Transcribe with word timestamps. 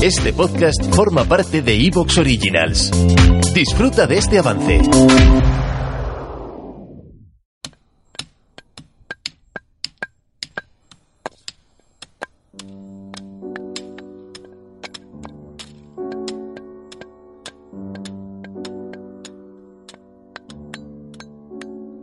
Este 0.00 0.32
podcast 0.32 0.94
forma 0.94 1.24
parte 1.24 1.60
de 1.60 1.74
Evox 1.74 2.18
Originals. 2.18 2.92
Disfruta 3.52 4.06
de 4.06 4.18
este 4.18 4.38
avance. 4.38 4.80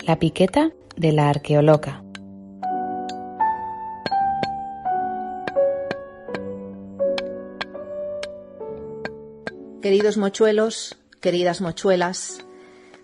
La 0.05 0.19
piqueta 0.19 0.71
de 0.97 1.13
la 1.13 1.29
arqueoloca. 1.29 2.04
Queridos 9.85 10.17
mochuelos, 10.17 10.97
queridas 11.21 11.61
mochuelas, 11.61 12.39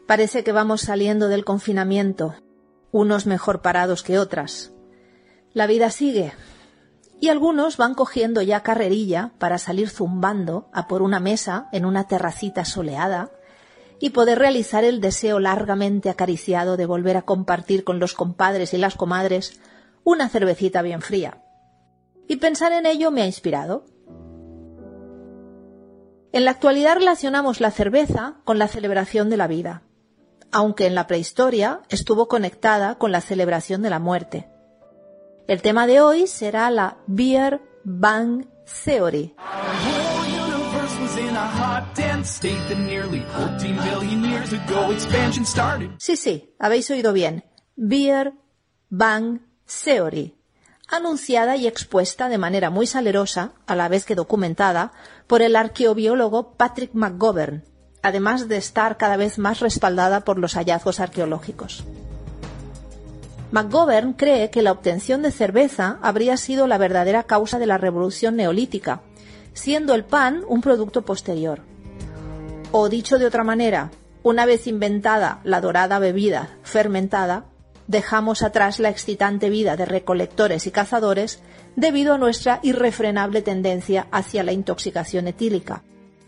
parece 0.07 0.43
que 0.43 0.51
vamos 0.51 0.81
saliendo 0.81 1.27
del 1.27 1.45
confinamiento, 1.45 2.33
unos 2.91 3.27
mejor 3.27 3.61
parados 3.61 4.01
que 4.01 4.17
otras. 4.17 4.71
La 5.53 5.67
vida 5.67 5.91
sigue, 5.91 6.33
y 7.19 7.29
algunos 7.29 7.77
van 7.77 7.93
cogiendo 7.93 8.41
ya 8.41 8.63
carrerilla 8.63 9.31
para 9.37 9.59
salir 9.59 9.91
zumbando 9.91 10.71
a 10.73 10.87
por 10.87 11.03
una 11.03 11.19
mesa 11.19 11.69
en 11.71 11.85
una 11.85 12.07
terracita 12.07 12.65
soleada 12.65 13.29
y 13.99 14.09
poder 14.09 14.39
realizar 14.39 14.83
el 14.83 15.01
deseo 15.01 15.39
largamente 15.39 16.09
acariciado 16.09 16.77
de 16.77 16.87
volver 16.87 17.15
a 17.15 17.21
compartir 17.21 17.83
con 17.83 17.99
los 17.99 18.15
compadres 18.15 18.73
y 18.73 18.79
las 18.79 18.95
comadres 18.95 19.61
una 20.03 20.29
cervecita 20.29 20.81
bien 20.81 21.03
fría. 21.03 21.43
Y 22.27 22.37
pensar 22.37 22.71
en 22.71 22.87
ello 22.87 23.11
me 23.11 23.21
ha 23.21 23.27
inspirado. 23.27 23.85
En 26.33 26.45
la 26.45 26.51
actualidad 26.51 26.95
relacionamos 26.95 27.59
la 27.59 27.71
cerveza 27.71 28.35
con 28.45 28.57
la 28.57 28.69
celebración 28.69 29.29
de 29.29 29.35
la 29.35 29.47
vida, 29.47 29.83
aunque 30.51 30.87
en 30.87 30.95
la 30.95 31.05
prehistoria 31.05 31.81
estuvo 31.89 32.29
conectada 32.29 32.95
con 32.95 33.11
la 33.11 33.19
celebración 33.19 33.81
de 33.81 33.89
la 33.89 33.99
muerte. 33.99 34.49
El 35.47 35.61
tema 35.61 35.87
de 35.87 35.99
hoy 35.99 36.27
será 36.27 36.71
la 36.71 36.99
Beer 37.05 37.59
Bang 37.83 38.45
Theory. 38.85 39.35
Sí, 45.97 46.15
sí, 46.15 46.55
habéis 46.59 46.89
oído 46.91 47.11
bien. 47.11 47.43
Beer 47.75 48.33
Bang 48.89 49.41
Theory 49.83 50.40
anunciada 50.91 51.55
y 51.55 51.65
expuesta 51.65 52.29
de 52.29 52.37
manera 52.37 52.69
muy 52.69 52.85
salerosa, 52.85 53.53
a 53.65 53.75
la 53.75 53.87
vez 53.87 54.05
que 54.05 54.13
documentada, 54.13 54.91
por 55.25 55.41
el 55.41 55.55
arqueobiólogo 55.55 56.53
Patrick 56.53 56.91
McGovern, 56.93 57.63
además 58.03 58.47
de 58.47 58.57
estar 58.57 58.97
cada 58.97 59.17
vez 59.17 59.39
más 59.39 59.61
respaldada 59.61 60.21
por 60.21 60.37
los 60.37 60.53
hallazgos 60.55 60.99
arqueológicos. 60.99 61.83
McGovern 63.51 64.13
cree 64.13 64.49
que 64.49 64.61
la 64.61 64.71
obtención 64.71 65.21
de 65.21 65.31
cerveza 65.31 65.97
habría 66.01 66.37
sido 66.37 66.67
la 66.67 66.77
verdadera 66.77 67.23
causa 67.23 67.59
de 67.59 67.65
la 67.65 67.77
revolución 67.77 68.35
neolítica, 68.35 69.01
siendo 69.53 69.93
el 69.93 70.05
pan 70.05 70.43
un 70.47 70.61
producto 70.61 71.01
posterior. 71.03 71.61
O 72.71 72.87
dicho 72.87 73.17
de 73.17 73.25
otra 73.25 73.43
manera, 73.43 73.91
una 74.23 74.45
vez 74.45 74.67
inventada 74.67 75.41
la 75.43 75.59
dorada 75.59 75.99
bebida 75.99 76.57
fermentada, 76.63 77.45
dejamos 77.91 78.41
atrás 78.41 78.79
la 78.79 78.89
excitante 78.89 79.49
vida 79.49 79.75
de 79.75 79.85
recolectores 79.85 80.65
y 80.65 80.71
cazadores 80.71 81.41
debido 81.75 82.13
a 82.13 82.17
nuestra 82.17 82.61
irrefrenable 82.63 83.41
tendencia 83.41 84.07
hacia 84.11 84.43
la 84.43 84.53
intoxicación 84.53 85.27
etílica. 85.27 85.83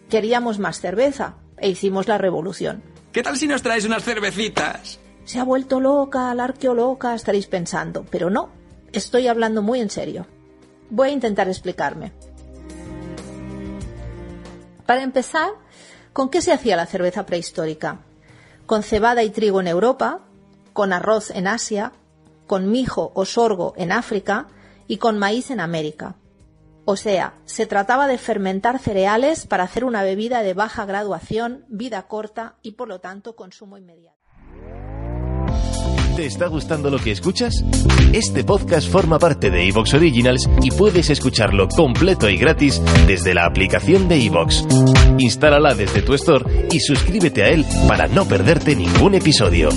Queríamos 0.09 0.59
más 0.59 0.81
cerveza 0.81 1.35
e 1.57 1.69
hicimos 1.69 2.09
la 2.09 2.17
revolución. 2.17 2.83
¿Qué 3.13 3.23
tal 3.23 3.37
si 3.37 3.47
nos 3.47 3.61
traes 3.61 3.85
unas 3.85 4.03
cervecitas? 4.03 4.99
Se 5.23 5.39
ha 5.39 5.45
vuelto 5.45 5.79
loca, 5.79 6.33
la 6.35 6.43
arqueoloca, 6.43 7.15
estaréis 7.15 7.47
pensando, 7.47 8.05
pero 8.11 8.29
no, 8.29 8.49
estoy 8.91 9.27
hablando 9.27 9.61
muy 9.61 9.79
en 9.79 9.89
serio. 9.89 10.27
Voy 10.89 11.09
a 11.09 11.13
intentar 11.13 11.47
explicarme. 11.47 12.11
Para 14.85 15.01
empezar, 15.01 15.51
¿con 16.11 16.29
qué 16.29 16.41
se 16.41 16.51
hacía 16.51 16.75
la 16.75 16.87
cerveza 16.87 17.25
prehistórica? 17.25 18.01
Con 18.65 18.83
cebada 18.83 19.23
y 19.23 19.29
trigo 19.29 19.61
en 19.61 19.67
Europa, 19.67 20.25
con 20.73 20.93
arroz 20.93 21.29
en 21.31 21.47
Asia, 21.47 21.93
con 22.47 22.71
mijo 22.71 23.11
o 23.15 23.25
sorgo 23.25 23.73
en 23.77 23.91
África 23.91 24.47
y 24.87 24.97
con 24.97 25.17
maíz 25.17 25.51
en 25.51 25.59
América. 25.59 26.15
O 26.85 26.97
sea, 26.97 27.35
se 27.45 27.65
trataba 27.65 28.07
de 28.07 28.17
fermentar 28.17 28.79
cereales 28.79 29.47
para 29.47 29.63
hacer 29.63 29.85
una 29.85 30.03
bebida 30.03 30.43
de 30.43 30.53
baja 30.53 30.85
graduación, 30.85 31.65
vida 31.69 32.07
corta 32.07 32.55
y 32.61 32.73
por 32.73 32.89
lo 32.89 32.99
tanto 32.99 33.35
consumo 33.35 33.77
inmediato. 33.77 34.17
¿Te 36.15 36.27
está 36.27 36.45
gustando 36.45 36.91
lo 36.91 36.99
que 36.99 37.11
escuchas? 37.11 37.63
Este 38.11 38.43
podcast 38.43 38.87
forma 38.87 39.17
parte 39.17 39.49
de 39.49 39.67
Evox 39.67 39.95
Originals 39.95 40.47
y 40.61 40.69
puedes 40.69 41.09
escucharlo 41.09 41.67
completo 41.67 42.29
y 42.29 42.37
gratis 42.37 42.79
desde 43.07 43.33
la 43.33 43.45
aplicación 43.45 44.07
de 44.07 44.23
Evox. 44.23 44.63
Instálala 45.17 45.73
desde 45.73 46.03
tu 46.03 46.13
store 46.13 46.67
y 46.71 46.81
suscríbete 46.81 47.41
a 47.43 47.49
él 47.49 47.65
para 47.87 48.07
no 48.07 48.25
perderte 48.25 48.75
ningún 48.75 49.15
episodio. 49.15 49.69